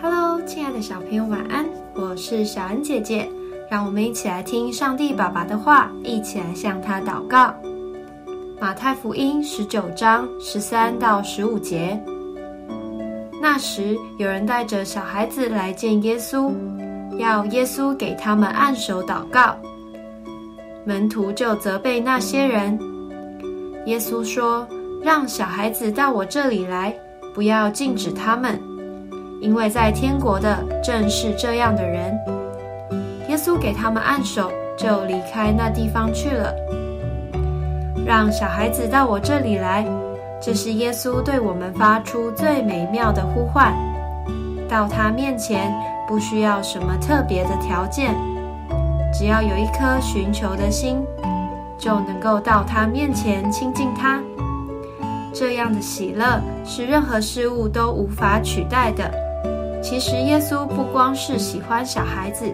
[0.00, 1.66] Hello，亲爱的小朋友，晚安！
[1.94, 3.28] 我是小恩姐姐，
[3.70, 7.54] 让我们一起来听上帝爸爸的话，一起来向他祷告。
[8.58, 12.02] 马太福音十九章十三到十五节。
[13.40, 16.50] 那时，有人带着小孩子来见耶稣，
[17.18, 19.54] 要耶稣给他们按手祷告。
[20.86, 22.78] 门徒就责备那些人。
[23.84, 24.66] 耶稣说
[25.04, 26.94] ：“让小孩子到我这里来，
[27.34, 28.58] 不要禁止他们。”
[29.40, 32.18] 因为在天国的正是这样的人，
[33.28, 36.54] 耶稣给他们按手，就离开那地方去了。
[38.06, 39.86] 让小孩子到我这里来，
[40.40, 43.72] 这是耶稣对我们发出最美妙的呼唤。
[44.68, 45.72] 到他面前
[46.08, 48.14] 不需要什么特别的条件，
[49.12, 51.02] 只要有一颗寻求的心，
[51.78, 54.20] 就能够到他面前亲近他。
[55.32, 59.23] 这样的喜乐是任何事物都无法取代的。
[59.84, 62.50] 其实耶稣不光是喜欢小孩子，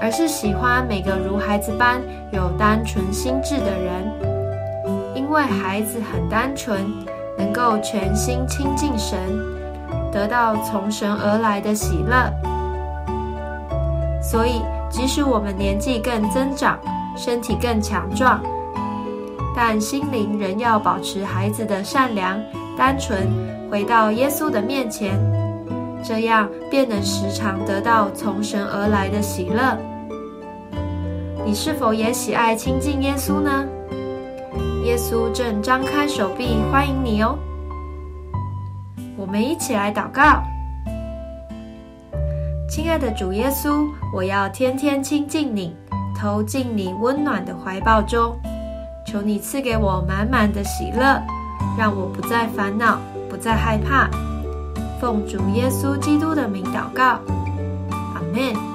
[0.00, 4.12] 而是喜欢每个如孩子般有单纯心智的人，
[5.14, 6.84] 因为孩子很单纯，
[7.38, 9.16] 能够全心亲近神，
[10.10, 12.28] 得到从神而来的喜乐。
[14.20, 16.76] 所以，即使我们年纪更增长，
[17.16, 18.42] 身体更强壮，
[19.54, 22.36] 但心灵仍要保持孩子的善良、
[22.76, 23.28] 单纯，
[23.70, 25.16] 回到耶稣的面前。
[26.04, 29.78] 这样便能时常得到从神而来的喜乐。
[31.44, 33.64] 你是否也喜爱亲近耶稣呢？
[34.84, 37.38] 耶稣正张开手臂欢迎你哦。
[39.16, 40.42] 我们一起来祷告：
[42.68, 45.76] 亲爱的主耶稣，我要天天亲近你，
[46.18, 48.36] 投进你温暖的怀抱中。
[49.06, 51.20] 求你赐给我满满的喜乐，
[51.76, 54.08] 让我不再烦恼，不再害怕。
[55.02, 57.18] 奉主耶稣基督的名祷告，
[58.14, 58.71] 阿门。